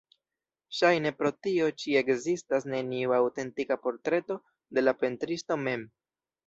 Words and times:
Ŝajne 0.77 1.11
pro 1.19 1.31
tio 1.47 1.67
ĉi 1.83 1.93
ekzistas 2.01 2.67
neniu 2.73 3.15
aŭtentika 3.21 3.81
portreto 3.87 4.43
de 4.79 4.89
la 4.89 5.01
pentristo 5.05 5.63
mem. 5.71 5.91